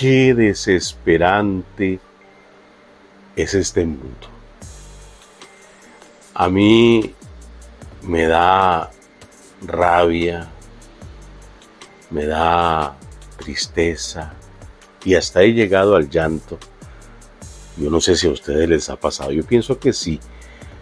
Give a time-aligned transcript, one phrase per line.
[0.00, 2.00] qué desesperante
[3.36, 4.28] es este mundo.
[6.32, 7.14] A mí
[8.00, 8.90] me da
[9.60, 10.48] rabia,
[12.08, 12.96] me da
[13.36, 14.32] tristeza
[15.04, 16.58] y hasta he llegado al llanto.
[17.76, 20.18] Yo no sé si a ustedes les ha pasado, yo pienso que sí.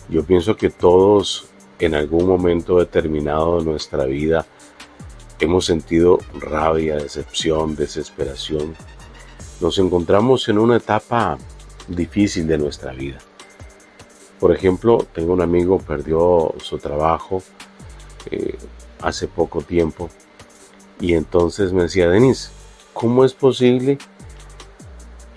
[0.08, 1.48] Yo pienso que todos
[1.80, 4.46] en algún momento determinado de nuestra vida
[5.40, 8.76] hemos sentido rabia, decepción, desesperación.
[9.60, 11.36] Nos encontramos en una etapa
[11.88, 13.18] difícil de nuestra vida.
[14.38, 17.42] Por ejemplo, tengo un amigo, perdió su trabajo
[18.30, 18.56] eh,
[19.00, 20.08] hace poco tiempo
[21.00, 22.50] y entonces me decía, Denis,
[22.92, 23.98] ¿cómo es posible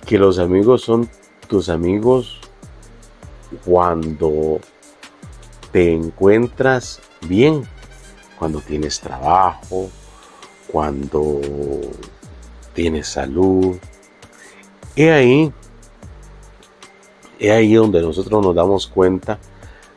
[0.05, 1.09] que los amigos son
[1.47, 2.39] tus amigos
[3.65, 4.59] cuando
[5.71, 7.67] te encuentras bien?
[8.37, 9.89] Cuando tienes trabajo,
[10.67, 11.41] cuando
[12.73, 13.77] tienes salud.
[14.95, 15.53] He ahí
[17.41, 19.39] He ahí donde nosotros nos damos cuenta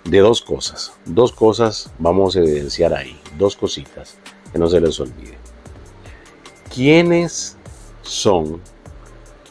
[0.04, 0.94] de dos cosas.
[1.04, 3.20] Dos cosas vamos a evidenciar ahí.
[3.36, 4.16] Dos cositas
[4.50, 5.36] que no se les olvide.
[6.74, 7.58] ¿Quiénes
[8.00, 8.62] son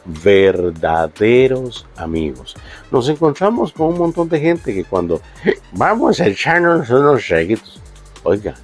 [0.04, 2.56] verdaderos amigos?
[2.90, 5.20] Nos encontramos con un montón de gente que cuando
[5.72, 7.80] vamos a echarnos unos traguitos,
[8.24, 8.54] oiga,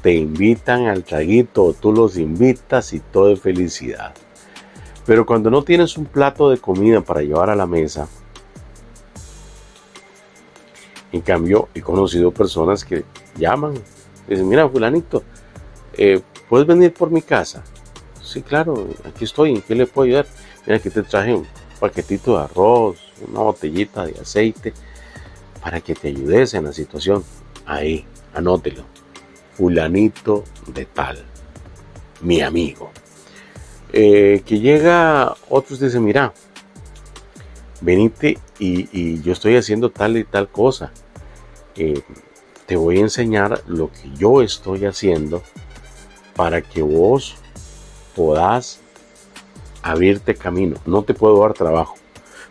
[0.00, 4.14] te invitan al traguito, tú los invitas y todo es felicidad.
[5.06, 8.08] Pero cuando no tienes un plato de comida para llevar a la mesa,
[11.12, 13.04] en cambio, he conocido personas que
[13.36, 13.74] llaman,
[14.26, 15.22] dicen, mira, fulanito,
[15.92, 17.62] eh, ¿puedes venir por mi casa?
[18.22, 20.26] Sí, claro, aquí estoy, ¿en qué le puedo ayudar?
[20.66, 21.46] Mira, aquí te traje un
[21.78, 22.96] paquetito de arroz,
[23.28, 24.72] una botellita de aceite,
[25.62, 27.22] para que te ayudes en la situación.
[27.66, 28.84] Ahí, anótelo.
[29.52, 31.24] Fulanito de tal,
[32.22, 32.90] mi amigo.
[33.96, 36.34] Eh, que llega, otros dicen, mira,
[37.80, 40.90] venite y, yo estoy haciendo tal y tal cosa.
[41.76, 42.02] Eh,
[42.66, 45.44] te voy a enseñar lo que yo estoy haciendo
[46.34, 47.36] para que vos
[48.16, 48.80] podás
[49.80, 50.76] abrirte camino.
[50.86, 51.94] No te puedo dar trabajo,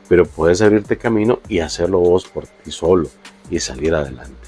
[0.08, 3.10] pero puedes abrirte camino y hacerlo vos por ti solo
[3.50, 4.48] y salir adelante.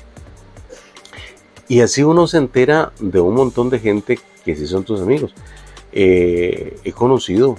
[1.68, 5.34] Y así uno se entera de un montón de gente que sí son tus amigos.
[5.96, 7.56] Eh, he conocido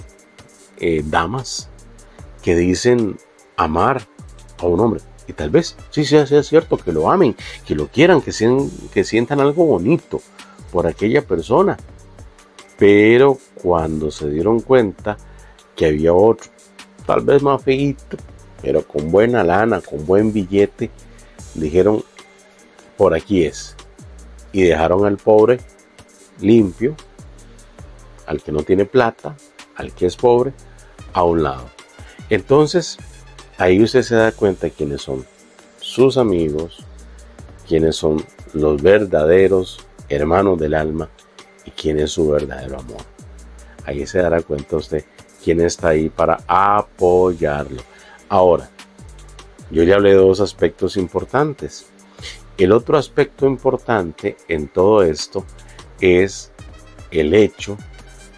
[0.79, 1.69] eh, damas
[2.43, 3.17] que dicen
[3.57, 4.07] amar
[4.59, 5.01] a un hombre.
[5.27, 8.31] Y tal vez sí sea, cierto que lo amen, que lo quieran, que,
[8.93, 10.21] que sientan algo bonito
[10.71, 11.75] por aquella persona.
[12.77, 15.17] Pero cuando se dieron cuenta
[15.75, 16.49] que había otro,
[17.05, 18.17] tal vez más feito,
[18.61, 20.91] pero con buena lana, con buen billete,
[21.55, 22.03] dijeron,
[22.97, 23.75] por aquí es.
[24.51, 25.59] Y dejaron al pobre
[26.39, 26.95] limpio,
[28.27, 29.35] al que no tiene plata,
[29.75, 30.53] al que es pobre,
[31.13, 31.69] a un lado.
[32.29, 32.97] Entonces,
[33.57, 35.25] ahí usted se da cuenta de quiénes son
[35.79, 36.85] sus amigos,
[37.67, 38.23] quiénes son
[38.53, 39.79] los verdaderos
[40.09, 41.09] hermanos del alma
[41.65, 43.01] y quién es su verdadero amor.
[43.85, 45.05] Ahí se dará cuenta usted
[45.43, 47.81] quién está ahí para apoyarlo.
[48.29, 48.69] Ahora,
[49.71, 51.87] yo ya hablé de dos aspectos importantes.
[52.57, 55.45] El otro aspecto importante en todo esto
[55.99, 56.51] es
[57.11, 57.77] el hecho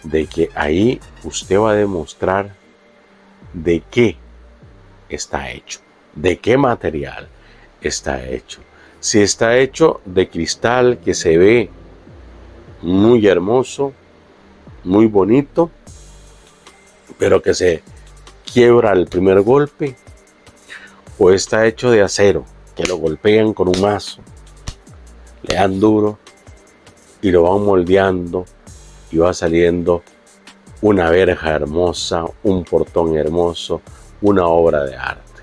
[0.02, 2.54] de que ahí usted va a demostrar
[3.52, 4.16] de qué
[5.08, 5.80] está hecho,
[6.14, 7.28] de qué material
[7.80, 8.60] está hecho.
[9.00, 11.70] Si está hecho de cristal que se ve
[12.82, 13.92] muy hermoso,
[14.84, 15.70] muy bonito,
[17.18, 17.82] pero que se
[18.50, 19.96] quiebra el primer golpe,
[21.18, 22.44] o está hecho de acero,
[22.74, 24.22] que lo golpean con un mazo,
[25.42, 26.18] le dan duro
[27.20, 28.46] y lo van moldeando
[29.10, 30.02] y va saliendo
[30.82, 33.82] una verja hermosa, un portón hermoso,
[34.22, 35.42] una obra de arte.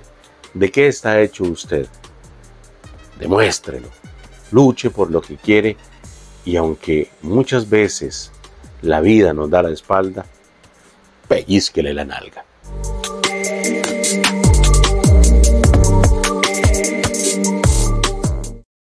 [0.54, 1.88] ¿De qué está hecho usted?
[3.20, 3.90] Demuéstrelo.
[4.52, 5.78] Luche por lo que quiere
[6.46, 8.32] y aunque muchas veces
[8.82, 10.26] la vida nos da la espalda,
[11.28, 12.46] pellizquele la nalga.